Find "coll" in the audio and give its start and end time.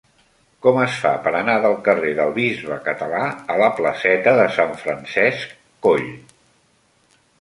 5.89-6.11